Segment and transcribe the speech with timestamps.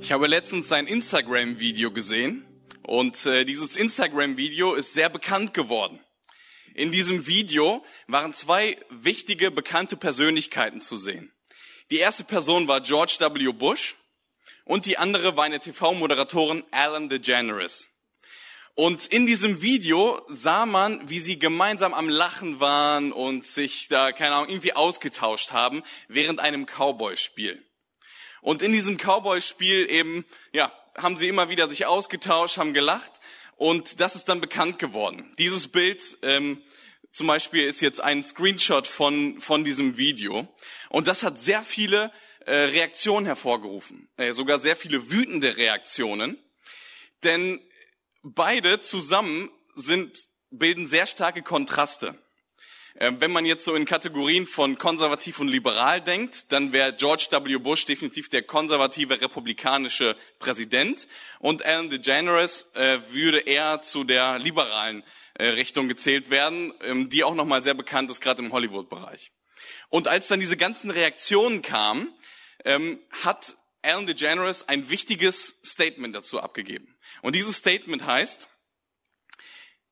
[0.00, 2.46] Ich habe letztens ein Instagram-Video gesehen
[2.86, 5.98] und äh, dieses Instagram-Video ist sehr bekannt geworden.
[6.74, 11.32] In diesem Video waren zwei wichtige, bekannte Persönlichkeiten zu sehen.
[11.90, 13.52] Die erste Person war George W.
[13.52, 13.96] Bush
[14.64, 17.90] und die andere war eine TV-Moderatorin Ellen DeGeneres.
[18.76, 24.12] Und in diesem Video sah man, wie sie gemeinsam am Lachen waren und sich da,
[24.12, 27.67] keine Ahnung, irgendwie ausgetauscht haben während einem Cowboy-Spiel.
[28.48, 33.20] Und in diesem Cowboy-Spiel eben, ja, haben sie immer wieder sich ausgetauscht, haben gelacht
[33.58, 35.30] und das ist dann bekannt geworden.
[35.38, 36.62] Dieses Bild ähm,
[37.12, 40.48] zum Beispiel ist jetzt ein Screenshot von, von diesem Video
[40.88, 42.10] und das hat sehr viele
[42.46, 46.38] äh, Reaktionen hervorgerufen, äh, sogar sehr viele wütende Reaktionen,
[47.24, 47.60] denn
[48.22, 52.18] beide zusammen sind, bilden sehr starke Kontraste.
[53.00, 57.28] Ähm, wenn man jetzt so in Kategorien von konservativ und liberal denkt, dann wäre George
[57.30, 57.56] W.
[57.58, 61.06] Bush definitiv der konservative republikanische Präsident
[61.38, 65.04] und Ellen DeGeneres äh, würde eher zu der liberalen
[65.34, 69.30] äh, Richtung gezählt werden, ähm, die auch nochmal sehr bekannt ist, gerade im Hollywood-Bereich.
[69.90, 72.12] Und als dann diese ganzen Reaktionen kamen,
[72.64, 76.96] ähm, hat Ellen DeGeneres ein wichtiges Statement dazu abgegeben.
[77.22, 78.48] Und dieses Statement heißt,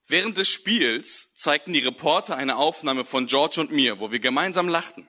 [0.08, 4.68] Während des Spiels zeigten die Reporter eine Aufnahme von George und mir, wo wir gemeinsam
[4.68, 5.08] lachten.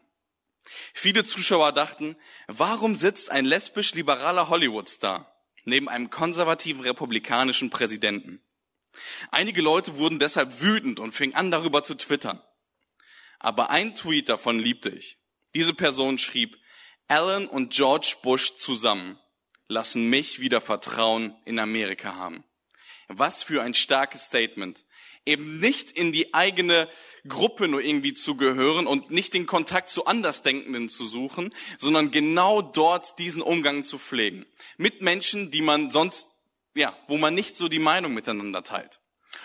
[0.94, 2.16] Viele Zuschauer dachten,
[2.48, 5.32] warum sitzt ein lesbisch-liberaler Hollywood-Star
[5.66, 8.42] neben einem konservativen republikanischen Präsidenten?
[9.30, 12.42] Einige Leute wurden deshalb wütend und fingen an, darüber zu twittern.
[13.40, 15.20] Aber ein Tweet davon liebte ich.
[15.54, 16.58] Diese Person schrieb,
[17.08, 19.20] Alan und George Bush zusammen
[19.68, 22.44] lassen mich wieder Vertrauen in Amerika haben.
[23.08, 24.84] Was für ein starkes Statement
[25.28, 26.88] eben nicht in die eigene
[27.28, 32.62] Gruppe nur irgendwie zu gehören und nicht den Kontakt zu Andersdenkenden zu suchen, sondern genau
[32.62, 34.46] dort diesen Umgang zu pflegen.
[34.78, 36.30] Mit Menschen, die man sonst,
[36.74, 39.00] ja, wo man nicht so die Meinung miteinander teilt.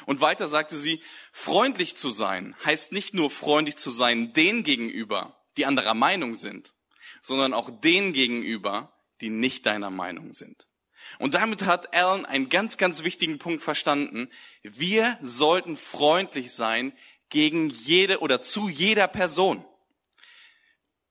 [0.07, 1.01] Und weiter sagte sie,
[1.33, 6.75] freundlich zu sein heißt nicht nur freundlich zu sein denen gegenüber, die anderer Meinung sind,
[7.21, 10.67] sondern auch denen gegenüber, die nicht deiner Meinung sind.
[11.19, 14.31] Und damit hat Alan einen ganz, ganz wichtigen Punkt verstanden.
[14.63, 16.93] Wir sollten freundlich sein
[17.29, 19.65] gegen jede oder zu jeder Person.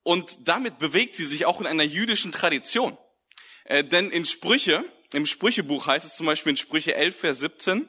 [0.03, 2.97] Und damit bewegt sie sich auch in einer jüdischen Tradition.
[3.65, 7.87] Äh, denn in Sprüche, im Sprüchebuch heißt es zum Beispiel in Sprüche 11, Vers 17,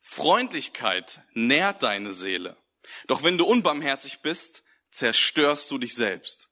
[0.00, 2.56] Freundlichkeit nährt deine Seele.
[3.06, 6.48] Doch wenn du unbarmherzig bist, zerstörst du dich selbst.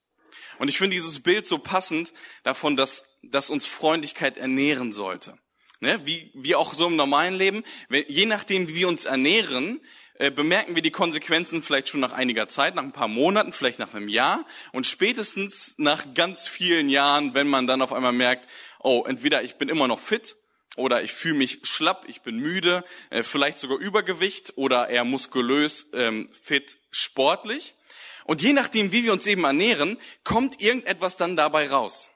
[0.59, 5.37] Und ich finde dieses Bild so passend davon, dass, dass uns Freundlichkeit ernähren sollte.
[5.79, 5.99] Ne?
[6.05, 7.63] Wie, wie auch so im normalen Leben.
[7.89, 9.79] Je nachdem, wie wir uns ernähren,
[10.15, 13.79] äh, bemerken wir die Konsequenzen vielleicht schon nach einiger Zeit, nach ein paar Monaten, vielleicht
[13.79, 18.49] nach einem Jahr und spätestens nach ganz vielen Jahren, wenn man dann auf einmal merkt,
[18.79, 20.35] oh, entweder ich bin immer noch fit
[20.75, 25.87] oder ich fühle mich schlapp, ich bin müde, äh, vielleicht sogar Übergewicht oder eher muskulös,
[25.93, 27.75] ähm, fit, sportlich.
[28.25, 32.09] Und je nachdem, wie wir uns eben ernähren, kommt irgendetwas dann dabei raus.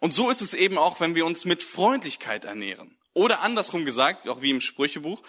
[0.00, 2.96] Und so ist es eben auch, wenn wir uns mit Freundlichkeit ernähren.
[3.14, 5.22] Oder andersrum gesagt, auch wie im Sprüchebuch,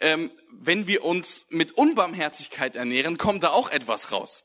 [0.00, 4.44] ähm, wenn wir uns mit Unbarmherzigkeit ernähren, kommt da auch etwas raus.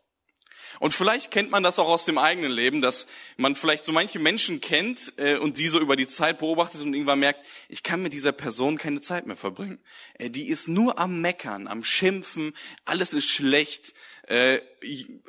[0.80, 4.20] Und vielleicht kennt man das auch aus dem eigenen Leben, dass man vielleicht so manche
[4.20, 8.02] Menschen kennt äh, und die so über die Zeit beobachtet und irgendwann merkt, ich kann
[8.02, 9.80] mit dieser Person keine Zeit mehr verbringen.
[10.16, 12.54] Äh, die ist nur am Meckern, am Schimpfen,
[12.84, 13.94] alles ist schlecht,
[14.28, 14.60] äh,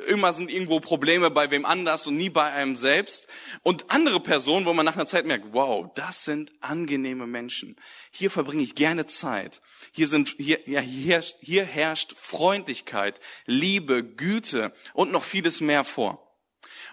[0.08, 3.28] immer sind irgendwo Probleme bei wem anders und nie bei einem selbst.
[3.62, 7.76] Und andere Personen, wo man nach einer Zeit merkt, wow, das sind angenehme Menschen.
[8.10, 9.60] Hier verbringe ich gerne Zeit.
[9.92, 15.84] Hier sind, hier, ja, hier herrscht, hier herrscht Freundlichkeit, Liebe, Güte und noch vieles mehr
[15.84, 16.25] vor.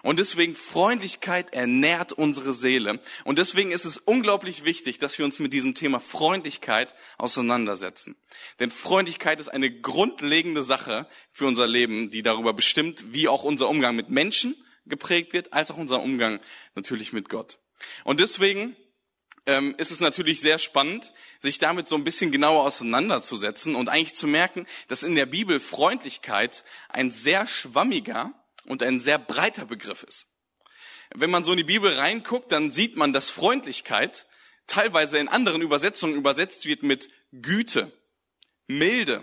[0.04, 3.00] Und deswegen Freundlichkeit ernährt unsere Seele.
[3.24, 8.14] Und deswegen ist es unglaublich wichtig, dass wir uns mit diesem Thema Freundlichkeit auseinandersetzen.
[8.60, 13.70] Denn Freundlichkeit ist eine grundlegende Sache für unser Leben, die darüber bestimmt, wie auch unser
[13.70, 14.54] Umgang mit Menschen
[14.84, 16.38] geprägt wird, als auch unser Umgang
[16.74, 17.58] natürlich mit Gott.
[18.04, 18.76] Und deswegen
[19.46, 24.14] ähm, ist es natürlich sehr spannend, sich damit so ein bisschen genauer auseinanderzusetzen und eigentlich
[24.14, 28.34] zu merken, dass in der Bibel Freundlichkeit ein sehr schwammiger
[28.66, 30.28] und ein sehr breiter Begriff ist.
[31.14, 34.26] Wenn man so in die Bibel reinguckt, dann sieht man, dass Freundlichkeit
[34.66, 37.92] teilweise in anderen Übersetzungen übersetzt wird mit Güte,
[38.66, 39.22] Milde,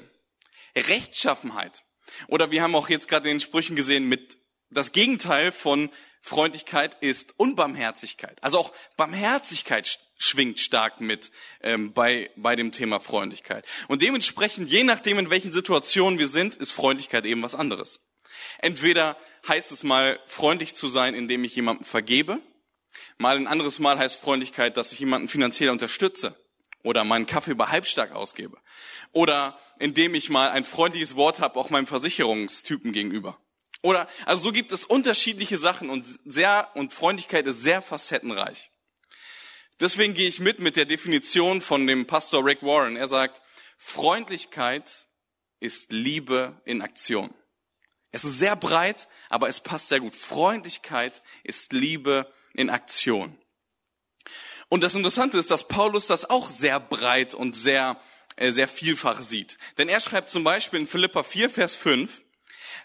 [0.75, 1.83] Rechtschaffenheit.
[2.27, 4.37] Oder wir haben auch jetzt gerade in den Sprüchen gesehen, mit
[4.69, 5.89] das Gegenteil von
[6.21, 8.41] Freundlichkeit ist Unbarmherzigkeit.
[8.43, 13.65] Also auch Barmherzigkeit schwingt stark mit ähm, bei, bei dem Thema Freundlichkeit.
[13.87, 18.10] Und dementsprechend, je nachdem, in welchen Situationen wir sind, ist Freundlichkeit eben was anderes.
[18.59, 19.17] Entweder
[19.47, 22.41] heißt es mal, freundlich zu sein, indem ich jemandem vergebe,
[23.17, 26.35] Mal ein anderes Mal heißt Freundlichkeit, dass ich jemanden finanziell unterstütze
[26.83, 28.57] oder meinen Kaffee bei Halbstark ausgebe
[29.11, 33.39] oder indem ich mal ein freundliches Wort habe auch meinem Versicherungstypen gegenüber.
[33.83, 38.71] Oder also so gibt es unterschiedliche Sachen und sehr und Freundlichkeit ist sehr facettenreich.
[39.79, 42.95] Deswegen gehe ich mit mit der Definition von dem Pastor Rick Warren.
[42.95, 43.41] Er sagt,
[43.77, 45.07] Freundlichkeit
[45.59, 47.33] ist Liebe in Aktion.
[48.11, 50.15] Es ist sehr breit, aber es passt sehr gut.
[50.15, 53.37] Freundlichkeit ist Liebe in Aktion.
[54.69, 57.99] Und das Interessante ist, dass Paulus das auch sehr breit und sehr,
[58.35, 59.57] äh, sehr vielfach sieht.
[59.77, 62.21] Denn er schreibt zum Beispiel in Philippa 4, Vers 5,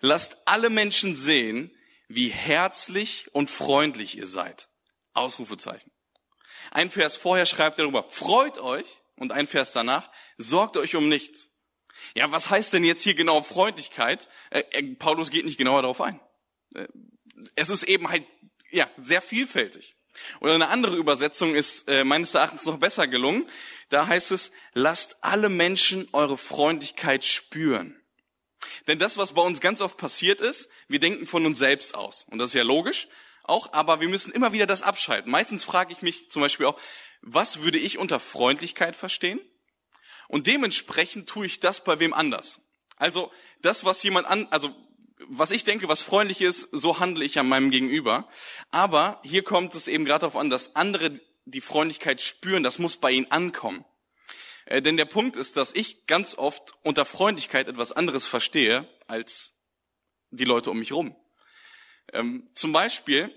[0.01, 1.77] lasst alle Menschen sehen,
[2.09, 4.69] wie herzlich und freundlich ihr seid.
[5.13, 5.91] Ausrufezeichen.
[6.71, 11.09] Ein Vers vorher schreibt er darüber, freut euch, und ein Vers danach, sorgt euch um
[11.09, 11.51] nichts.
[12.15, 14.29] Ja, was heißt denn jetzt hier genau Freundlichkeit?
[14.51, 16.21] Äh, äh, Paulus geht nicht genauer darauf ein.
[16.75, 16.87] Äh,
[17.55, 18.25] es ist eben halt,
[18.71, 19.97] ja, sehr vielfältig.
[20.41, 23.49] Oder eine andere Übersetzung ist äh, meines Erachtens noch besser gelungen.
[23.91, 28.01] Da heißt es, lasst alle Menschen eure Freundlichkeit spüren.
[28.87, 32.27] Denn das, was bei uns ganz oft passiert ist, wir denken von uns selbst aus.
[32.31, 33.09] Und das ist ja logisch
[33.43, 35.31] auch, aber wir müssen immer wieder das abschalten.
[35.31, 36.79] Meistens frage ich mich zum Beispiel auch,
[37.23, 39.41] was würde ich unter Freundlichkeit verstehen?
[40.29, 42.61] Und dementsprechend tue ich das bei wem anders.
[42.97, 43.31] Also
[43.63, 44.75] das, was jemand an, also
[45.29, 48.29] was ich denke, was freundlich ist, so handle ich an meinem Gegenüber.
[48.71, 51.13] Aber hier kommt es eben gerade darauf an, dass andere
[51.45, 52.63] die Freundlichkeit spüren.
[52.63, 53.85] Das muss bei ihnen ankommen.
[54.67, 59.55] Äh, denn der Punkt ist, dass ich ganz oft unter Freundlichkeit etwas anderes verstehe als
[60.31, 61.17] die Leute um mich rum.
[62.13, 63.35] Ähm, zum Beispiel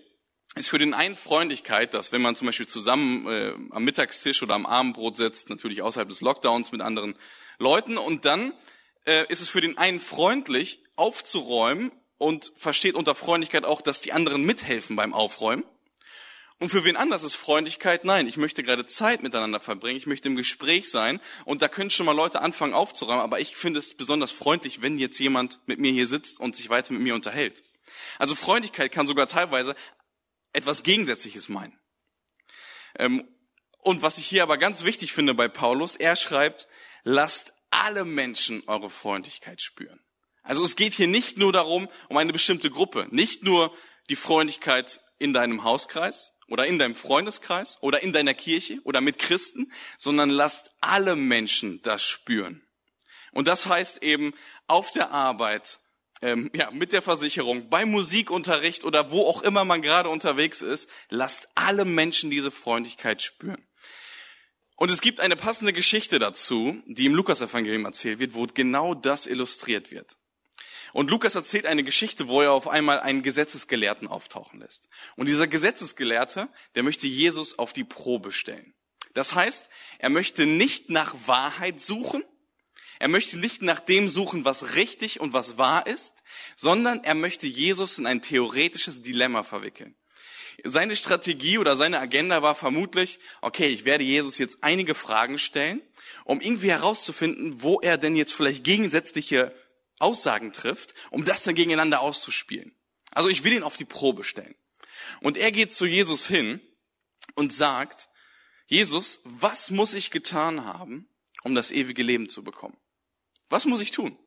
[0.55, 4.55] ist für den einen Freundlichkeit, dass wenn man zum Beispiel zusammen äh, am Mittagstisch oder
[4.55, 7.15] am Abendbrot sitzt, natürlich außerhalb des Lockdowns mit anderen
[7.59, 8.53] Leuten, und dann
[9.05, 14.11] äh, ist es für den einen freundlich, aufzuräumen und versteht unter Freundlichkeit auch, dass die
[14.11, 15.63] anderen mithelfen beim Aufräumen.
[16.59, 18.03] Und für wen anders ist Freundlichkeit?
[18.03, 21.89] Nein, ich möchte gerade Zeit miteinander verbringen, ich möchte im Gespräch sein und da können
[21.89, 25.79] schon mal Leute anfangen aufzuräumen, aber ich finde es besonders freundlich, wenn jetzt jemand mit
[25.79, 27.63] mir hier sitzt und sich weiter mit mir unterhält.
[28.17, 29.73] Also Freundlichkeit kann sogar teilweise
[30.53, 31.79] etwas Gegensätzliches meinen.
[32.97, 33.27] Ähm,
[33.79, 36.67] und was ich hier aber ganz wichtig finde bei Paulus, er schreibt,
[37.03, 39.99] lasst alle Menschen eure Freundlichkeit spüren.
[40.43, 43.75] Also es geht hier nicht nur darum, um eine bestimmte Gruppe, nicht nur
[44.09, 49.19] die Freundlichkeit in deinem Hauskreis oder in deinem Freundeskreis oder in deiner Kirche oder mit
[49.19, 52.63] Christen, sondern lasst alle Menschen das spüren.
[53.31, 54.33] Und das heißt eben
[54.67, 55.79] auf der Arbeit,
[56.21, 60.89] ähm, ja, mit der Versicherung, beim Musikunterricht oder wo auch immer man gerade unterwegs ist,
[61.09, 63.65] lasst alle Menschen diese Freundlichkeit spüren.
[64.75, 69.27] Und es gibt eine passende Geschichte dazu, die im Lukas-Evangelium erzählt wird, wo genau das
[69.27, 70.15] illustriert wird.
[70.93, 74.89] Und Lukas erzählt eine Geschichte, wo er auf einmal einen Gesetzesgelehrten auftauchen lässt.
[75.17, 78.73] Und dieser Gesetzesgelehrte, der möchte Jesus auf die Probe stellen.
[79.13, 79.69] Das heißt,
[79.99, 82.23] er möchte nicht nach Wahrheit suchen,
[82.99, 86.15] er möchte nicht nach dem suchen, was richtig und was wahr ist,
[86.57, 89.95] sondern er möchte Jesus in ein theoretisches Dilemma verwickeln.
[90.65, 95.81] Seine Strategie oder seine Agenda war vermutlich, okay, ich werde Jesus jetzt einige Fragen stellen,
[96.25, 99.55] um irgendwie herauszufinden, wo er denn jetzt vielleicht gegensätzliche
[99.99, 102.75] Aussagen trifft, um das dann gegeneinander auszuspielen.
[103.11, 104.55] Also ich will ihn auf die Probe stellen.
[105.21, 106.59] Und er geht zu Jesus hin
[107.35, 108.09] und sagt,
[108.67, 111.07] Jesus, was muss ich getan haben,
[111.43, 112.77] um das ewige Leben zu bekommen?
[113.49, 114.17] Was muss ich tun?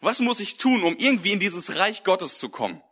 [0.00, 2.82] Was muss ich tun, um irgendwie in dieses Reich Gottes zu kommen?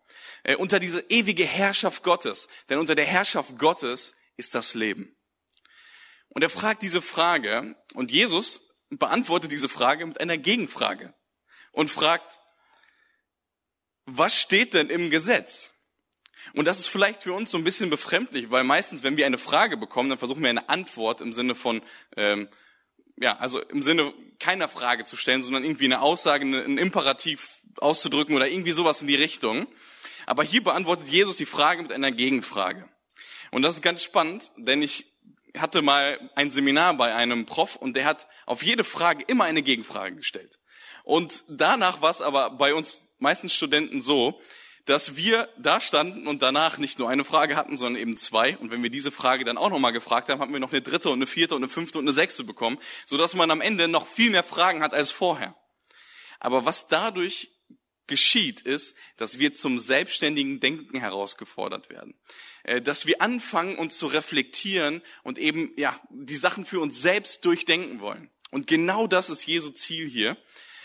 [0.43, 2.49] Äh, unter diese ewige Herrschaft Gottes.
[2.69, 5.15] Denn unter der Herrschaft Gottes ist das Leben.
[6.29, 8.61] Und er fragt diese Frage und Jesus
[8.91, 11.15] beantwortet diese Frage mit einer Gegenfrage
[11.73, 12.41] und fragt,
[14.07, 15.73] was steht denn im Gesetz?
[16.55, 19.39] Und das ist vielleicht für uns so ein bisschen befremdlich, weil meistens, wenn wir eine
[19.39, 21.83] Frage bekommen, dann versuchen wir eine Antwort im Sinne von,
[22.17, 22.49] ähm,
[23.21, 27.49] ja, also im Sinne keiner Frage zu stellen, sondern irgendwie eine Aussage, ein Imperativ
[27.79, 29.67] auszudrücken oder irgendwie sowas in die Richtung.
[30.27, 32.89] Aber hier beantwortet Jesus die Frage mit einer Gegenfrage.
[33.51, 35.07] Und das ist ganz spannend, denn ich
[35.57, 39.63] hatte mal ein Seminar bei einem Prof und der hat auf jede Frage immer eine
[39.63, 40.59] Gegenfrage gestellt.
[41.05, 44.41] Und danach war es aber bei uns meistens Studenten so,
[44.89, 48.57] dass wir da standen und danach nicht nur eine Frage hatten, sondern eben zwei.
[48.57, 51.11] Und wenn wir diese Frage dann auch nochmal gefragt haben, haben wir noch eine dritte
[51.11, 54.07] und eine vierte und eine fünfte und eine sechste bekommen, sodass man am Ende noch
[54.07, 55.55] viel mehr Fragen hat als vorher.
[56.41, 57.51] Aber was dadurch
[58.07, 62.15] geschieht, ist, dass wir zum selbstständigen Denken herausgefordert werden.
[62.63, 67.45] Äh, dass wir anfangen, uns zu reflektieren und eben, ja, die Sachen für uns selbst
[67.45, 68.31] durchdenken wollen.
[68.51, 70.39] Und genau das ist Jesu Ziel hier.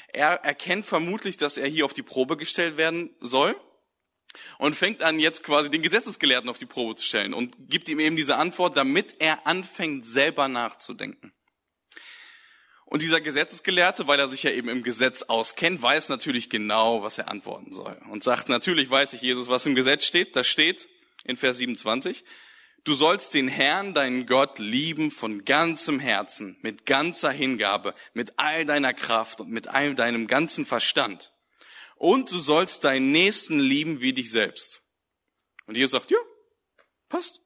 [0.09, 3.55] Er erkennt vermutlich, dass er hier auf die Probe gestellt werden soll
[4.57, 7.99] und fängt an jetzt quasi den Gesetzesgelehrten auf die Probe zu stellen und gibt ihm
[7.99, 11.33] eben diese Antwort, damit er anfängt selber nachzudenken.
[12.85, 17.17] Und dieser Gesetzesgelehrte, weil er sich ja eben im Gesetz auskennt, weiß natürlich genau, was
[17.17, 17.99] er antworten soll.
[18.11, 20.35] Und sagt, natürlich weiß ich, Jesus, was im Gesetz steht.
[20.35, 20.89] Da steht
[21.23, 22.23] in Vers 27,
[22.83, 28.65] du sollst den Herrn, deinen Gott, lieben von ganzem Herzen, mit ganzer Hingabe, mit all
[28.65, 31.31] deiner Kraft und mit all deinem ganzen Verstand.
[32.03, 34.81] Und du sollst deinen Nächsten lieben wie dich selbst.
[35.67, 36.17] Und Jesus sagt, ja,
[37.07, 37.39] passt.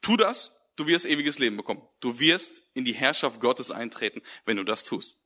[0.00, 1.82] Tu das du wirst ewiges Leben bekommen.
[2.00, 5.18] Du wirst in die Herrschaft Gottes eintreten, wenn du das tust.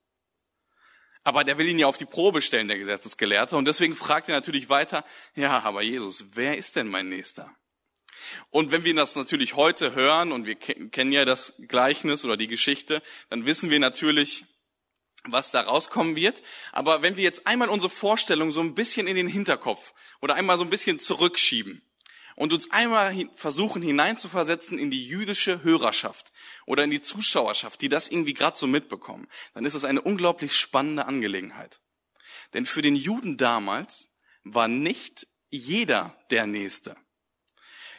[1.24, 3.56] Aber der will ihn ja auf die Probe stellen, der Gesetzesgelehrte.
[3.56, 7.54] Und deswegen fragt er natürlich weiter, ja, aber Jesus, wer ist denn mein Nächster?
[8.50, 12.46] Und wenn wir das natürlich heute hören, und wir kennen ja das Gleichnis oder die
[12.46, 14.44] Geschichte, dann wissen wir natürlich,
[15.32, 16.42] was da rauskommen wird.
[16.72, 20.58] Aber wenn wir jetzt einmal unsere Vorstellung so ein bisschen in den Hinterkopf oder einmal
[20.58, 21.82] so ein bisschen zurückschieben,
[22.38, 26.30] und uns einmal versuchen hineinzuversetzen in die jüdische Hörerschaft
[26.66, 30.56] oder in die Zuschauerschaft, die das irgendwie gerade so mitbekommen, dann ist es eine unglaublich
[30.56, 31.80] spannende Angelegenheit.
[32.54, 34.10] Denn für den Juden damals
[34.44, 36.96] war nicht jeder der Nächste.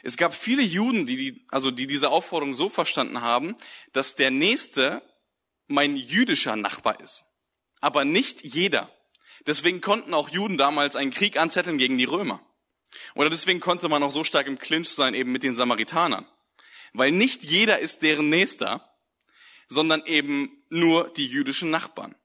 [0.02, 3.56] Es gab viele Juden, die, die, also die diese Aufforderung so verstanden haben,
[3.92, 5.02] dass der Nächste
[5.70, 7.24] mein jüdischer Nachbar ist.
[7.80, 8.90] Aber nicht jeder.
[9.46, 12.44] Deswegen konnten auch Juden damals einen Krieg anzetteln gegen die Römer.
[13.14, 16.26] Oder deswegen konnte man auch so stark im Clinch sein eben mit den Samaritanern.
[16.92, 18.84] Weil nicht jeder ist deren Nächster,
[19.68, 22.16] sondern eben nur die jüdischen Nachbarn.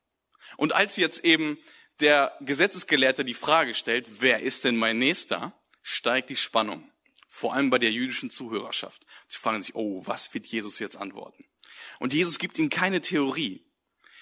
[0.58, 1.60] Und als jetzt eben
[2.00, 6.92] der Gesetzesgelehrte die Frage stellt, wer ist denn mein Nächster, steigt die Spannung.
[7.30, 9.06] Vor allem bei der jüdischen Zuhörerschaft.
[9.28, 11.46] Sie fragen sich, oh, was wird Jesus jetzt antworten?
[12.00, 13.66] Und Jesus gibt ihnen keine Theorie,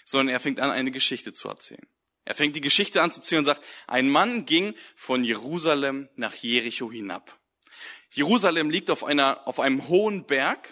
[0.05, 1.87] sondern er fängt an, eine Geschichte zu erzählen.
[2.25, 6.33] Er fängt die Geschichte an zu zählen und sagt, ein Mann ging von Jerusalem nach
[6.35, 7.37] Jericho hinab.
[8.11, 10.69] Jerusalem liegt auf einer, auf einem hohen Berg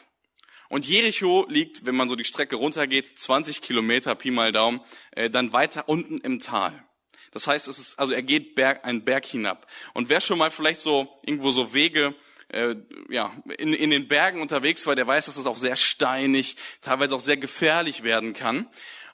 [0.69, 4.79] und Jericho liegt, wenn man so die Strecke runtergeht, 20 Kilometer, Pi mal Daumen,
[5.11, 6.85] äh, dann weiter unten im Tal.
[7.31, 9.67] Das heißt, es ist, also er geht Berg, einen Berg hinab.
[9.93, 12.15] Und wer schon mal vielleicht so irgendwo so Wege
[12.51, 12.75] äh,
[13.09, 17.15] ja, in, in den Bergen unterwegs war, der weiß, dass es auch sehr steinig, teilweise
[17.15, 18.67] auch sehr gefährlich werden kann.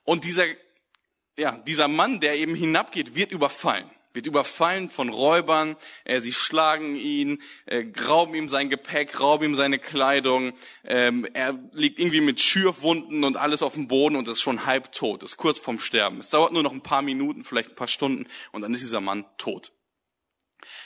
[0.04, 0.46] Und dieser
[1.38, 3.90] ja, dieser Mann, der eben hinabgeht, wird überfallen.
[4.14, 9.56] Wird überfallen von Räubern, äh, sie schlagen ihn, äh, rauben ihm sein Gepäck, rauben ihm
[9.56, 10.54] seine Kleidung,
[10.84, 14.92] ähm, er liegt irgendwie mit Schürfwunden und alles auf dem Boden und ist schon halb
[14.92, 16.18] tot, ist kurz vorm Sterben.
[16.18, 19.02] Es dauert nur noch ein paar Minuten, vielleicht ein paar Stunden und dann ist dieser
[19.02, 19.72] Mann tot.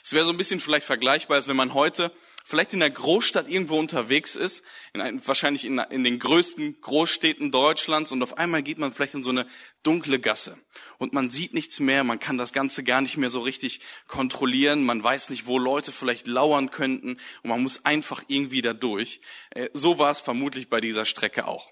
[0.03, 2.11] Es wäre so ein bisschen vielleicht vergleichbar, als wenn man heute
[2.51, 7.49] vielleicht in der Großstadt irgendwo unterwegs ist, in ein, wahrscheinlich in, in, den größten Großstädten
[7.49, 9.47] Deutschlands und auf einmal geht man vielleicht in so eine
[9.83, 10.59] dunkle Gasse
[10.97, 14.83] und man sieht nichts mehr, man kann das Ganze gar nicht mehr so richtig kontrollieren,
[14.83, 19.21] man weiß nicht, wo Leute vielleicht lauern könnten und man muss einfach irgendwie da durch.
[19.51, 21.71] Äh, so war es vermutlich bei dieser Strecke auch.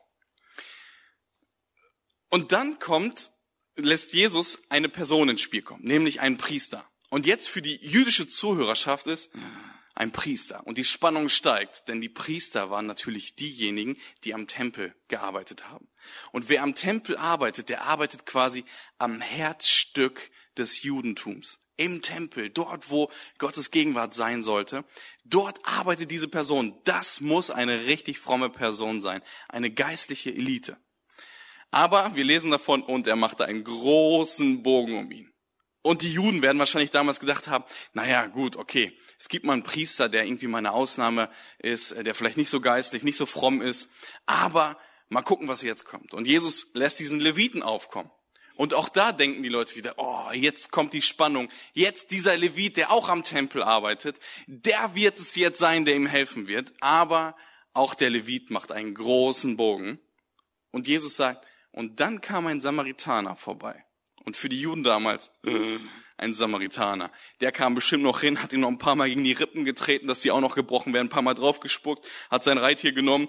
[2.29, 3.31] Und dann kommt,
[3.75, 6.89] lässt Jesus eine Person ins Spiel kommen, nämlich einen Priester.
[7.09, 9.31] Und jetzt für die jüdische Zuhörerschaft ist,
[9.99, 10.65] ein Priester.
[10.65, 15.89] Und die Spannung steigt, denn die Priester waren natürlich diejenigen, die am Tempel gearbeitet haben.
[16.31, 18.63] Und wer am Tempel arbeitet, der arbeitet quasi
[18.97, 21.59] am Herzstück des Judentums.
[21.75, 24.85] Im Tempel, dort wo Gottes Gegenwart sein sollte,
[25.25, 26.79] dort arbeitet diese Person.
[26.85, 30.77] Das muss eine richtig fromme Person sein, eine geistliche Elite.
[31.71, 35.28] Aber wir lesen davon, und er machte einen großen Bogen um ihn.
[35.81, 39.63] Und die Juden werden wahrscheinlich damals gedacht haben, naja, gut, okay, es gibt mal einen
[39.63, 43.61] Priester, der irgendwie mal eine Ausnahme ist, der vielleicht nicht so geistlich, nicht so fromm
[43.61, 43.89] ist,
[44.25, 46.13] aber mal gucken, was jetzt kommt.
[46.13, 48.11] Und Jesus lässt diesen Leviten aufkommen.
[48.55, 51.49] Und auch da denken die Leute wieder, oh, jetzt kommt die Spannung.
[51.71, 56.07] Jetzt dieser Levit, der auch am Tempel arbeitet, der wird es jetzt sein, der ihm
[56.07, 56.73] helfen wird.
[56.81, 57.37] Aber
[57.73, 59.97] auch der Levit macht einen großen Bogen.
[60.71, 63.85] Und Jesus sagt, und dann kam ein Samaritaner vorbei.
[64.29, 65.79] Und für die Juden damals, äh,
[66.17, 67.11] ein Samaritaner.
[67.41, 70.05] Der kam bestimmt noch hin, hat ihn noch ein paar Mal gegen die Rippen getreten,
[70.05, 73.27] dass die auch noch gebrochen werden, ein paar Mal draufgespuckt, hat sein Reittier genommen,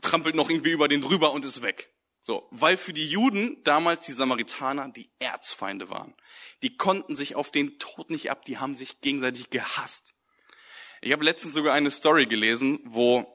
[0.00, 1.90] trampelt noch irgendwie über den drüber und ist weg.
[2.22, 6.14] So, weil für die Juden damals die Samaritaner die Erzfeinde waren.
[6.62, 10.14] Die konnten sich auf den Tod nicht ab, die haben sich gegenseitig gehasst.
[11.02, 13.26] Ich habe letztens sogar eine Story gelesen, wo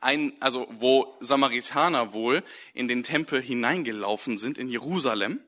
[0.00, 5.42] ein, also wo Samaritaner wohl in den Tempel hineingelaufen sind in Jerusalem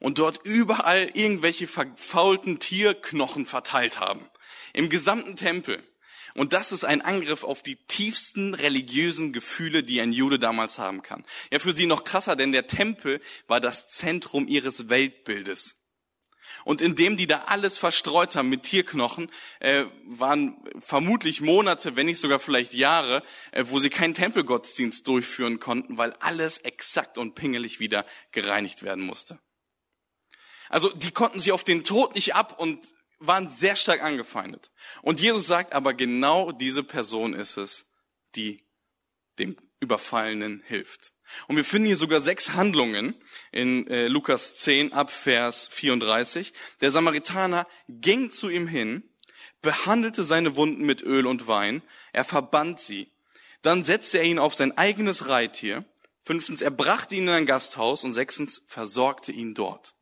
[0.00, 4.28] und dort überall irgendwelche verfaulten Tierknochen verteilt haben.
[4.72, 5.82] Im gesamten Tempel.
[6.34, 11.02] Und das ist ein Angriff auf die tiefsten religiösen Gefühle, die ein Jude damals haben
[11.02, 11.24] kann.
[11.50, 15.76] Ja, für sie noch krasser, denn der Tempel war das Zentrum ihres Weltbildes.
[16.64, 22.20] Und indem die da alles verstreut haben mit Tierknochen, äh, waren vermutlich Monate, wenn nicht
[22.20, 27.80] sogar vielleicht Jahre, äh, wo sie keinen Tempelgottesdienst durchführen konnten, weil alles exakt und pingelig
[27.80, 29.38] wieder gereinigt werden musste.
[30.72, 32.82] Also die konnten sich auf den Tod nicht ab und
[33.18, 34.70] waren sehr stark angefeindet.
[35.02, 37.86] Und Jesus sagt aber, genau diese Person ist es,
[38.34, 38.64] die
[39.38, 41.12] dem Überfallenen hilft.
[41.46, 43.14] Und wir finden hier sogar sechs Handlungen
[43.52, 46.54] in äh, Lukas 10 ab Vers 34.
[46.80, 49.02] Der Samaritaner ging zu ihm hin,
[49.60, 53.12] behandelte seine Wunden mit Öl und Wein, er verband sie.
[53.60, 55.84] Dann setzte er ihn auf sein eigenes Reittier.
[56.22, 59.94] Fünftens, er brachte ihn in ein Gasthaus und sechstens, versorgte ihn dort.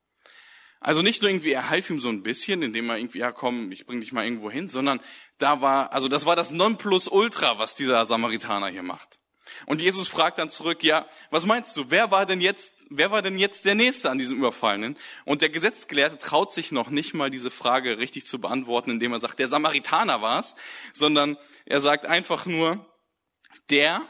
[0.80, 3.70] Also nicht nur irgendwie, er half ihm so ein bisschen, indem er irgendwie, ja komm,
[3.70, 5.00] ich bring dich mal irgendwo hin, sondern
[5.36, 9.18] da war, also das war das Nonplusultra, was dieser Samaritaner hier macht.
[9.66, 13.20] Und Jesus fragt dann zurück, ja, was meinst du, wer war denn jetzt, wer war
[13.20, 14.96] denn jetzt der Nächste an diesem Überfallenen?
[15.24, 19.20] Und der Gesetzgelehrte traut sich noch nicht mal diese Frage richtig zu beantworten, indem er
[19.20, 20.54] sagt, der Samaritaner war's,
[20.94, 22.86] sondern er sagt einfach nur,
[23.68, 24.02] der,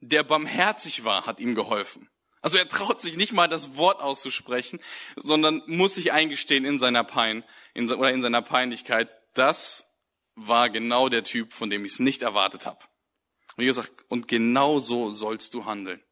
[0.00, 2.08] der barmherzig war, hat ihm geholfen.
[2.42, 4.80] Also er traut sich nicht mal das Wort auszusprechen,
[5.16, 9.08] sondern muss sich eingestehen in seiner Pein in, oder in seiner Peinlichkeit.
[9.34, 9.86] Das
[10.34, 12.80] war genau der Typ, von dem ich es nicht erwartet habe.
[13.56, 16.02] Und Jesus sagt, und genau so sollst du handeln.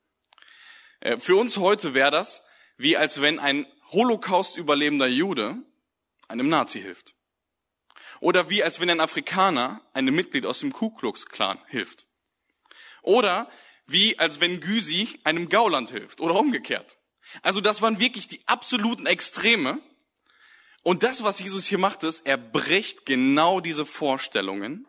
[1.00, 2.44] Äh, für uns heute wäre das,
[2.76, 5.56] wie als wenn ein Holocaust-überlebender Jude
[6.28, 7.16] einem Nazi hilft.
[8.20, 12.06] Oder wie als wenn ein Afrikaner einem Mitglied aus dem Ku Klux Klan hilft.
[13.02, 13.50] Oder
[13.90, 16.96] wie als wenn Gysi einem Gauland hilft oder umgekehrt.
[17.42, 19.80] Also das waren wirklich die absoluten Extreme.
[20.82, 24.86] Und das, was Jesus hier macht, ist, er bricht genau diese Vorstellungen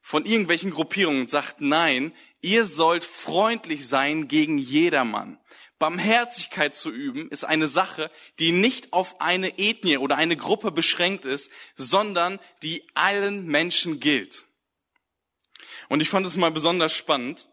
[0.00, 5.38] von irgendwelchen Gruppierungen und sagt, nein, ihr sollt freundlich sein gegen jedermann.
[5.78, 11.24] Barmherzigkeit zu üben ist eine Sache, die nicht auf eine Ethnie oder eine Gruppe beschränkt
[11.24, 14.44] ist, sondern die allen Menschen gilt.
[15.88, 17.48] Und ich fand es mal besonders spannend.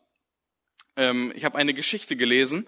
[0.97, 2.67] Ähm, ich habe eine Geschichte gelesen,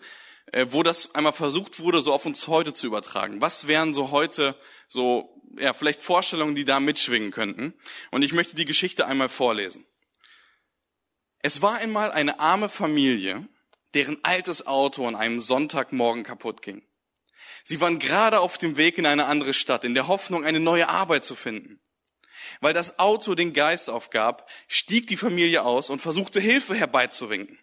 [0.52, 3.42] äh, wo das einmal versucht wurde, so auf uns heute zu übertragen.
[3.42, 4.56] Was wären so heute
[4.88, 7.74] so ja, vielleicht Vorstellungen, die da mitschwingen könnten.
[8.12, 9.86] Und ich möchte die Geschichte einmal vorlesen.
[11.40, 13.48] Es war einmal eine arme Familie,
[13.94, 16.84] deren altes Auto an einem Sonntagmorgen kaputt ging.
[17.64, 20.90] Sie waren gerade auf dem Weg in eine andere Stadt, in der Hoffnung, eine neue
[20.90, 21.80] Arbeit zu finden.
[22.62, 27.60] Weil das Auto den Geist aufgab, stieg die Familie aus und versuchte Hilfe herbeizuwinken.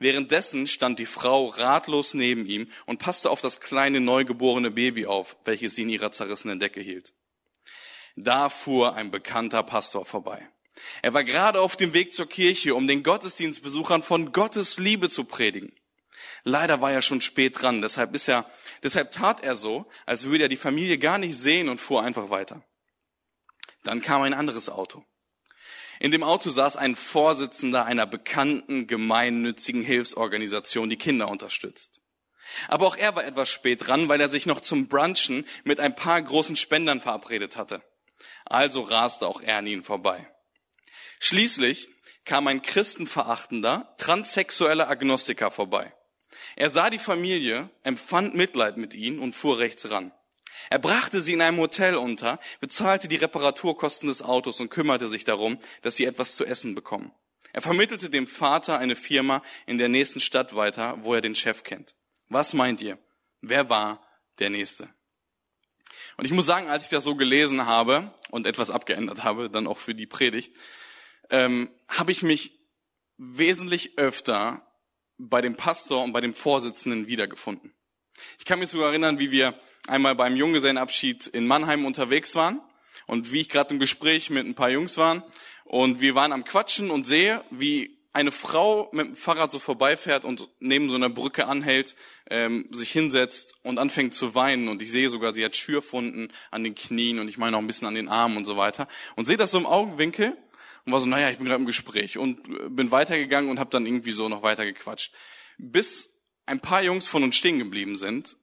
[0.00, 5.36] Währenddessen stand die Frau ratlos neben ihm und passte auf das kleine neugeborene Baby auf,
[5.44, 7.12] welches sie in ihrer zerrissenen Decke hielt.
[8.16, 10.48] Da fuhr ein bekannter Pastor vorbei.
[11.02, 15.24] Er war gerade auf dem Weg zur Kirche, um den Gottesdienstbesuchern von Gottes Liebe zu
[15.24, 15.78] predigen.
[16.44, 18.50] Leider war er schon spät dran, deshalb ist er,
[18.82, 22.30] deshalb tat er so, als würde er die Familie gar nicht sehen und fuhr einfach
[22.30, 22.64] weiter.
[23.84, 25.04] Dann kam ein anderes Auto.
[26.00, 32.00] In dem Auto saß ein Vorsitzender einer bekannten gemeinnützigen Hilfsorganisation, die Kinder unterstützt.
[32.68, 35.94] Aber auch er war etwas spät dran, weil er sich noch zum Brunchen mit ein
[35.94, 37.82] paar großen Spendern verabredet hatte.
[38.46, 40.26] Also raste auch er an ihnen vorbei.
[41.18, 41.90] Schließlich
[42.24, 45.94] kam ein christenverachtender, transsexueller Agnostiker vorbei.
[46.56, 50.12] Er sah die Familie, empfand Mitleid mit ihnen und fuhr rechts ran.
[50.68, 55.24] Er brachte sie in einem Hotel unter, bezahlte die Reparaturkosten des Autos und kümmerte sich
[55.24, 57.12] darum, dass sie etwas zu essen bekommen.
[57.52, 61.64] Er vermittelte dem Vater eine Firma in der nächsten Stadt weiter, wo er den Chef
[61.64, 61.94] kennt.
[62.28, 62.98] Was meint ihr?
[63.40, 64.06] Wer war
[64.38, 64.88] der Nächste?
[66.16, 69.66] Und ich muss sagen, als ich das so gelesen habe und etwas abgeändert habe, dann
[69.66, 70.54] auch für die Predigt,
[71.30, 72.60] ähm, habe ich mich
[73.16, 74.66] wesentlich öfter
[75.18, 77.74] bei dem Pastor und bei dem Vorsitzenden wiedergefunden.
[78.38, 79.58] Ich kann mich sogar erinnern, wie wir
[79.90, 82.60] einmal beim Junggesellenabschied in Mannheim unterwegs waren
[83.06, 85.22] und wie ich gerade im Gespräch mit ein paar Jungs waren
[85.64, 90.24] und wir waren am Quatschen und sehe, wie eine Frau mit dem Fahrrad so vorbeifährt
[90.24, 91.94] und neben so einer Brücke anhält,
[92.28, 94.68] ähm, sich hinsetzt und anfängt zu weinen.
[94.68, 97.68] Und ich sehe sogar, sie hat Schürfunden an den Knien und ich meine auch ein
[97.68, 98.88] bisschen an den Armen und so weiter.
[99.14, 100.36] Und sehe das so im Augenwinkel
[100.84, 103.70] und war so, naja, ich bin gerade im Gespräch und äh, bin weitergegangen und habe
[103.70, 105.12] dann irgendwie so noch weiter gequatscht.
[105.58, 106.10] Bis
[106.46, 108.36] ein paar Jungs von uns stehen geblieben sind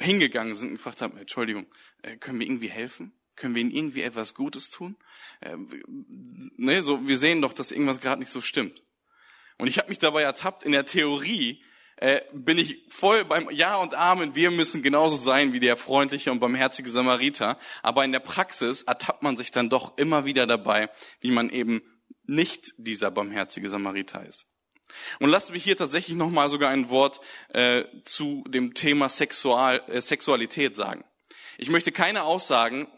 [0.00, 1.66] hingegangen sind und gefragt haben, Entschuldigung,
[2.02, 3.12] äh, können wir irgendwie helfen?
[3.36, 4.96] Können wir ihnen irgendwie etwas Gutes tun?
[5.40, 5.56] Äh,
[6.56, 8.84] ne, so, wir sehen doch, dass irgendwas gerade nicht so stimmt.
[9.58, 11.62] Und ich habe mich dabei ertappt, in der Theorie
[11.96, 16.32] äh, bin ich voll beim Ja und Amen, wir müssen genauso sein wie der freundliche
[16.32, 17.58] und barmherzige Samariter.
[17.82, 21.82] Aber in der Praxis ertappt man sich dann doch immer wieder dabei, wie man eben
[22.24, 24.46] nicht dieser barmherzige Samariter ist.
[25.18, 30.00] Und lassen wir hier tatsächlich nochmal sogar ein Wort äh, zu dem Thema Sexual, äh,
[30.00, 31.04] Sexualität sagen.
[31.58, 32.88] Ich möchte keine Aussagen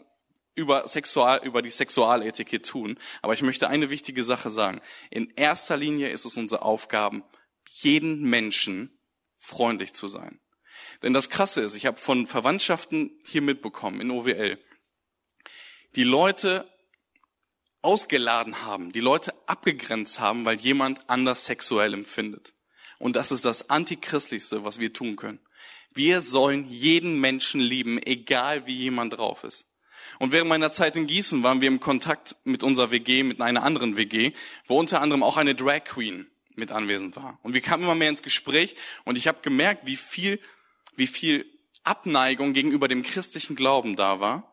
[0.55, 4.81] über, Sexual, über die Sexualethik tun, aber ich möchte eine wichtige Sache sagen.
[5.11, 7.23] In erster Linie ist es unsere Aufgabe,
[7.67, 8.99] jeden Menschen
[9.37, 10.39] freundlich zu sein.
[11.03, 14.59] Denn das Krasse ist, ich habe von Verwandtschaften hier mitbekommen in OWL,
[15.95, 16.67] die Leute
[17.87, 22.53] ausgeladen haben, die Leute abgegrenzt haben, weil jemand anders sexuell empfindet.
[22.99, 25.39] Und das ist das Antichristlichste, was wir tun können.
[25.93, 29.71] Wir sollen jeden Menschen lieben, egal wie jemand drauf ist.
[30.19, 33.63] Und während meiner Zeit in Gießen waren wir im Kontakt mit unserer WG, mit einer
[33.63, 34.33] anderen WG,
[34.65, 37.39] wo unter anderem auch eine Drag Queen mit anwesend war.
[37.41, 40.41] Und wir kamen immer mehr ins Gespräch und ich habe gemerkt, wie viel,
[40.97, 41.45] wie viel
[41.85, 44.51] Abneigung gegenüber dem christlichen Glauben da war,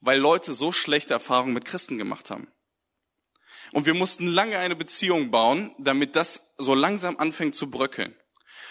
[0.00, 2.48] weil Leute so schlechte Erfahrungen mit Christen gemacht haben.
[3.72, 8.16] Und wir mussten lange eine Beziehung bauen, damit das so langsam anfängt zu bröckeln.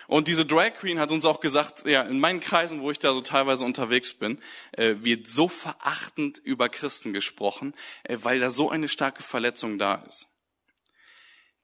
[0.07, 3.13] Und diese Drag Queen hat uns auch gesagt, ja, in meinen Kreisen, wo ich da
[3.13, 8.69] so teilweise unterwegs bin, äh, wird so verachtend über Christen gesprochen, äh, weil da so
[8.69, 10.27] eine starke Verletzung da ist.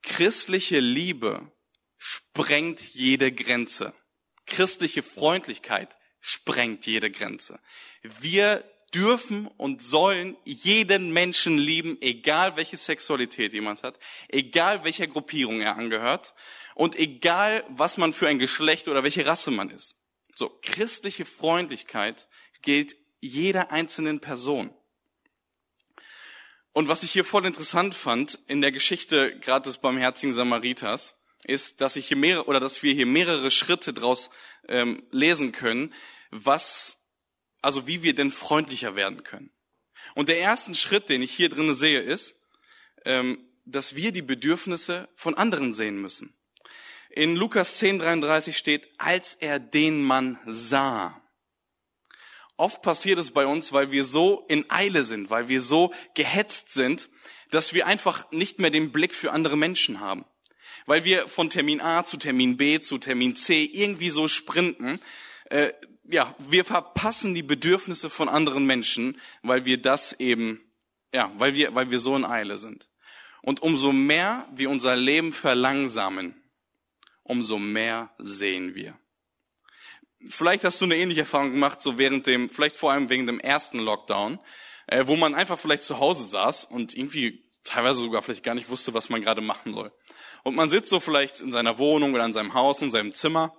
[0.02, 1.52] Christliche Liebe
[1.98, 3.94] sprengt jede Grenze.
[4.46, 7.62] Christliche Freundlichkeit sprengt jede Grenze.
[8.02, 15.62] Wir dürfen und sollen jeden Menschen lieben, egal welche Sexualität jemand hat, egal welcher Gruppierung
[15.62, 16.34] er angehört
[16.76, 19.98] und egal was man für ein Geschlecht oder welche Rasse man ist.
[20.36, 22.28] So, christliche Freundlichkeit
[22.62, 24.74] gilt jeder einzelnen Person.
[26.74, 31.82] Und was ich hier voll interessant fand in der Geschichte gerade des barmherzigen Samariters, ist,
[31.82, 34.30] dass ich hier mehrere oder dass wir hier mehrere Schritte daraus
[34.68, 35.94] ähm, lesen können,
[36.32, 37.03] was
[37.64, 39.52] also wie wir denn freundlicher werden können.
[40.16, 42.36] Und der erste Schritt, den ich hier drin sehe, ist,
[43.06, 46.36] ähm, dass wir die Bedürfnisse von anderen sehen müssen.
[47.10, 51.22] In Lukas 10:33 steht, als er den Mann sah.
[52.58, 56.72] Oft passiert es bei uns, weil wir so in Eile sind, weil wir so gehetzt
[56.74, 57.10] sind,
[57.50, 60.26] dass wir einfach nicht mehr den Blick für andere Menschen haben.
[60.86, 65.00] Weil wir von Termin A zu Termin B zu Termin C irgendwie so sprinten,
[65.46, 65.72] äh,
[66.06, 70.62] ja, wir verpassen die Bedürfnisse von anderen Menschen, weil wir das eben,
[71.14, 72.90] ja, weil wir, weil wir so in Eile sind.
[73.42, 76.36] Und umso mehr wir unser Leben verlangsamen,
[77.24, 78.98] umso mehr sehen wir.
[80.30, 83.40] Vielleicht hast du eine ähnliche Erfahrung gemacht, so während dem, vielleicht vor allem wegen dem
[83.40, 84.40] ersten Lockdown,
[84.88, 88.70] äh, wo man einfach vielleicht zu Hause saß und irgendwie teilweise sogar vielleicht gar nicht
[88.70, 89.92] wusste, was man gerade machen soll.
[90.44, 93.54] Und man sitzt so vielleicht in seiner Wohnung oder in seinem Haus, in seinem Zimmer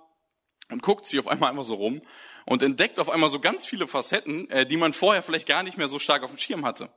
[0.71, 2.01] und guckt sich auf einmal einfach so rum
[2.45, 5.77] und entdeckt auf einmal so ganz viele Facetten, äh, die man vorher vielleicht gar nicht
[5.77, 6.89] mehr so stark auf dem Schirm hatte.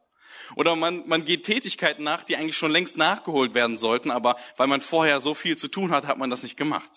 [0.57, 4.67] Oder man, man geht Tätigkeiten nach, die eigentlich schon längst nachgeholt werden sollten, aber weil
[4.67, 6.91] man vorher so viel zu tun hat, hat man das nicht gemacht.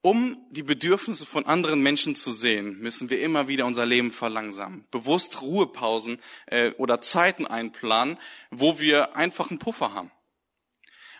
[0.00, 4.86] Um die Bedürfnisse von anderen Menschen zu sehen, müssen wir immer wieder unser Leben verlangsamen,
[4.90, 8.18] bewusst Ruhepausen äh, oder Zeiten einplanen,
[8.50, 10.10] wo wir einfach einen Puffer haben.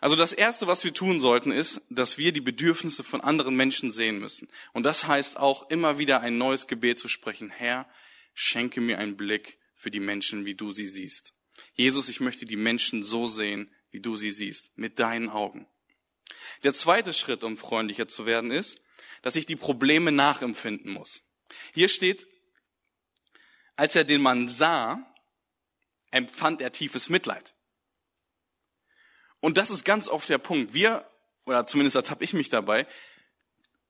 [0.04, 3.90] Also das Erste, was wir tun sollten, ist, dass wir die Bedürfnisse von anderen Menschen
[3.90, 4.50] sehen müssen.
[4.74, 7.48] Und das heißt auch immer wieder ein neues Gebet zu sprechen.
[7.48, 7.88] Herr,
[8.34, 11.32] schenke mir einen Blick für die Menschen, wie du sie siehst.
[11.72, 15.66] Jesus, ich möchte die Menschen so sehen, wie du sie siehst, mit deinen Augen.
[16.64, 18.82] Der zweite Schritt, um freundlicher zu werden, ist,
[19.22, 21.22] dass ich die Probleme nachempfinden muss.
[21.72, 22.26] Hier steht,
[23.74, 25.02] als er den Mann sah,
[26.10, 27.54] empfand er tiefes Mitleid.
[29.44, 30.72] Und das ist ganz oft der Punkt.
[30.72, 31.04] Wir,
[31.44, 32.86] oder zumindest ertappe ich mich dabei,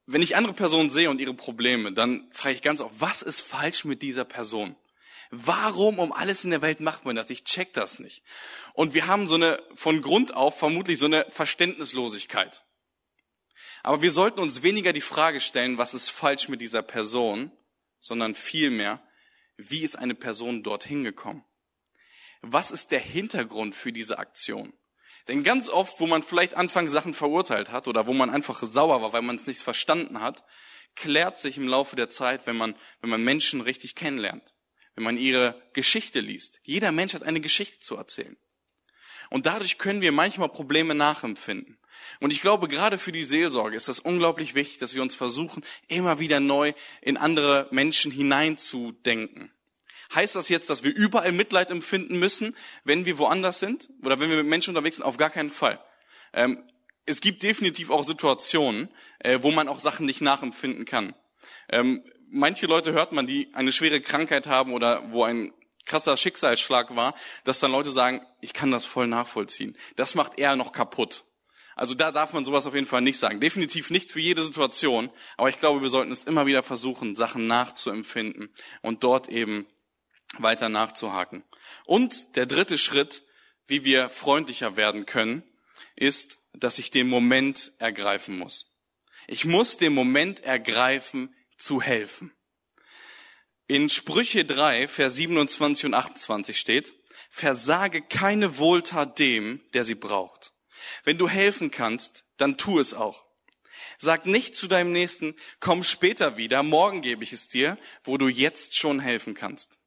[0.04, 3.40] wenn ich andere Personen sehe und ihre Probleme, dann frage ich ganz oft, was ist
[3.40, 4.74] falsch mit dieser Person?
[5.30, 7.30] Warum um alles in der Welt macht man das?
[7.30, 8.24] Ich check das nicht.
[8.72, 12.64] Und wir haben so eine, von Grund auf vermutlich so eine Verständnislosigkeit.
[13.84, 17.52] Aber wir sollten uns weniger die Frage stellen, was ist falsch mit dieser Person,
[18.00, 19.00] sondern vielmehr,
[19.56, 21.44] wie ist eine Person dorthin gekommen?
[22.42, 24.72] Was ist der Hintergrund für diese Aktion?
[25.28, 29.00] Denn ganz oft, wo man vielleicht anfangs Sachen verurteilt hat oder wo man einfach sauer
[29.00, 30.44] war, weil man es nicht verstanden hat,
[30.94, 34.54] klärt sich im Laufe der Zeit, wenn man, wenn man Menschen richtig kennenlernt,
[34.94, 36.60] wenn man ihre Geschichte liest.
[36.62, 38.36] Jeder Mensch hat eine Geschichte zu erzählen.
[39.30, 41.78] Und dadurch können wir manchmal Probleme nachempfinden.
[42.20, 45.64] Und ich glaube, gerade für die Seelsorge ist das unglaublich wichtig, dass wir uns versuchen,
[45.88, 49.50] immer wieder neu in andere Menschen hineinzudenken.
[50.14, 54.30] Heißt das jetzt, dass wir überall Mitleid empfinden müssen, wenn wir woanders sind oder wenn
[54.30, 55.04] wir mit Menschen unterwegs sind?
[55.04, 55.80] Auf gar keinen Fall.
[56.32, 56.62] Ähm,
[57.06, 58.88] es gibt definitiv auch Situationen,
[59.20, 61.14] äh, wo man auch Sachen nicht nachempfinden kann.
[61.68, 65.52] Ähm, manche Leute hört man, die eine schwere Krankheit haben oder wo ein
[65.86, 67.14] krasser Schicksalsschlag war,
[67.44, 69.76] dass dann Leute sagen, ich kann das voll nachvollziehen.
[69.96, 71.24] Das macht eher noch kaputt.
[71.76, 73.40] Also da darf man sowas auf jeden Fall nicht sagen.
[73.40, 77.46] Definitiv nicht für jede Situation, aber ich glaube, wir sollten es immer wieder versuchen, Sachen
[77.46, 78.48] nachzuempfinden
[78.80, 79.66] und dort eben
[80.38, 81.44] weiter nachzuhaken.
[81.84, 83.22] Und der dritte Schritt,
[83.66, 85.42] wie wir freundlicher werden können,
[85.96, 88.78] ist, dass ich den Moment ergreifen muss.
[89.26, 92.32] Ich muss den Moment ergreifen, zu helfen.
[93.66, 96.94] In Sprüche 3, Vers 27 und 28 steht,
[97.30, 100.52] versage keine Wohltat dem, der sie braucht.
[101.04, 103.24] Wenn du helfen kannst, dann tu es auch.
[103.98, 108.28] Sag nicht zu deinem Nächsten, komm später wieder, morgen gebe ich es dir, wo du
[108.28, 109.78] jetzt schon helfen kannst.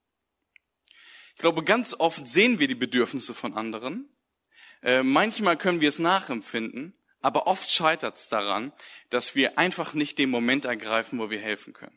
[1.38, 4.10] Ich glaube, ganz oft sehen wir die Bedürfnisse von anderen.
[4.82, 8.74] Äh, manchmal können wir es nachempfinden, aber oft scheitert es daran,
[9.12, 11.96] dass wir einfach nicht den Moment ergreifen, wo wir helfen können.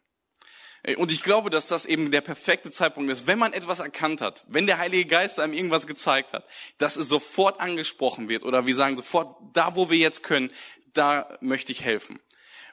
[0.83, 4.21] Äh, und ich glaube, dass das eben der perfekte Zeitpunkt ist, wenn man etwas erkannt
[4.21, 8.67] hat, wenn der Heilige Geist einem irgendwas gezeigt hat, dass es sofort angesprochen wird oder
[8.67, 10.51] wir sagen sofort, da wo wir jetzt können,
[10.93, 12.21] da möchte ich helfen.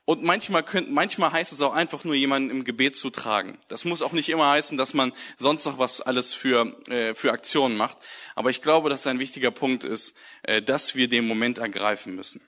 [0.07, 3.59] Und manchmal, könnt, manchmal heißt es auch einfach nur, jemanden im Gebet zu tragen.
[3.67, 7.31] Das muss auch nicht immer heißen, dass man sonst noch was alles für, äh, für
[7.31, 7.97] Aktionen macht.
[8.33, 12.41] Aber ich glaube, dass ein wichtiger Punkt ist, äh, dass wir den Moment ergreifen müssen.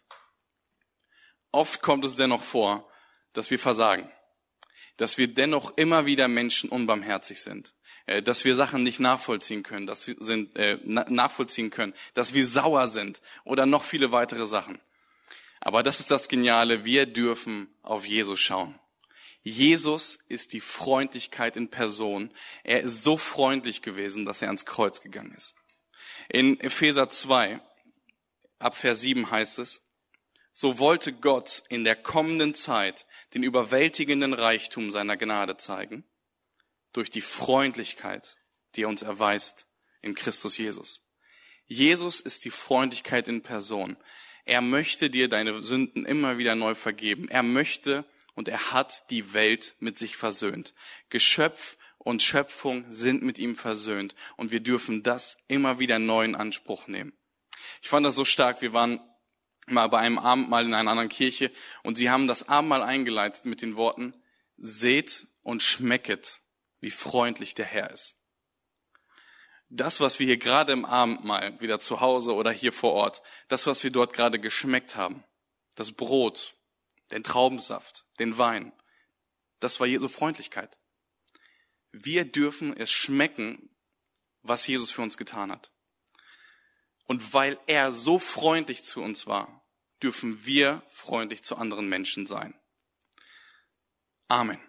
[1.52, 2.89] Oft kommt es dennoch vor,
[3.34, 4.10] dass wir versagen
[5.00, 7.74] dass wir dennoch immer wieder Menschen unbarmherzig sind,
[8.06, 12.45] äh, dass wir Sachen nicht nachvollziehen können, dass wir sind, äh, nachvollziehen können, dass wir
[12.45, 14.80] sauer sind oder noch viele weitere Sachen.
[15.62, 18.80] Aber das ist das Geniale, wir dürfen auf Jesus schauen.
[19.41, 22.32] Jesus ist die Freundlichkeit in Person.
[22.63, 25.56] Er ist so freundlich gewesen, dass er ans Kreuz gegangen ist.
[26.28, 27.62] In Epheser 2,
[28.60, 29.82] ab Vers 7 heißt es,
[30.54, 36.04] so wollte Gott in der kommenden Zeit den überwältigenden Reichtum seiner Gnade zeigen,
[36.91, 38.38] durch die Freundlichkeit,
[38.76, 39.67] die er uns erweist
[40.02, 41.08] in Christus Jesus.
[41.65, 43.95] Jesus ist die Freundlichkeit in Person.
[44.50, 47.30] Er möchte dir deine Sünden immer wieder neu vergeben.
[47.30, 50.74] Er möchte und er hat die Welt mit sich versöhnt.
[51.10, 56.34] Geschöpf und Schöpfung sind mit ihm versöhnt und wir dürfen das immer wieder neu in
[56.34, 57.14] Anspruch nehmen.
[57.84, 58.64] Ich fand das so stark.
[58.64, 59.00] Wir waren
[59.68, 61.52] mal bei einem Abendmahl in einer anderen Kirche
[61.84, 64.16] und sie haben das Abendmahl eingeleitet mit den Worten,
[64.58, 66.42] seht und schmecket,
[66.80, 68.19] wie freundlich der Herr ist.
[69.70, 73.68] Das, was wir hier gerade im Abendmahl, wieder zu Hause oder hier vor Ort, das,
[73.68, 75.24] was wir dort gerade geschmeckt haben,
[75.76, 76.56] das Brot,
[77.12, 78.72] den Traubensaft, den Wein,
[79.60, 80.80] das war Jesu Freundlichkeit.
[81.92, 83.70] Wir dürfen es schmecken,
[84.42, 85.72] was Jesus für uns getan hat.
[87.06, 89.66] Und weil er so freundlich zu uns war,
[90.02, 92.54] dürfen wir freundlich zu anderen Menschen sein.
[94.28, 94.69] Amen.